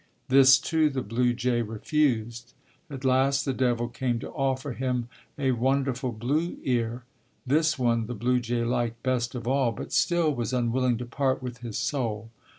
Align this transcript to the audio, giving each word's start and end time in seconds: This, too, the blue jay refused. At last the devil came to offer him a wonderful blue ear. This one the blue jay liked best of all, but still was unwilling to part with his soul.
This, 0.29 0.57
too, 0.57 0.89
the 0.89 1.03
blue 1.03 1.31
jay 1.31 1.61
refused. 1.61 2.53
At 2.89 3.05
last 3.05 3.45
the 3.45 3.53
devil 3.53 3.87
came 3.87 4.17
to 4.21 4.31
offer 4.31 4.71
him 4.73 5.07
a 5.37 5.51
wonderful 5.51 6.11
blue 6.11 6.57
ear. 6.63 7.03
This 7.45 7.77
one 7.77 8.07
the 8.07 8.15
blue 8.15 8.39
jay 8.39 8.63
liked 8.65 9.03
best 9.03 9.35
of 9.35 9.47
all, 9.47 9.71
but 9.71 9.93
still 9.93 10.33
was 10.33 10.53
unwilling 10.53 10.97
to 10.97 11.05
part 11.05 11.43
with 11.43 11.59
his 11.59 11.77
soul. 11.77 12.31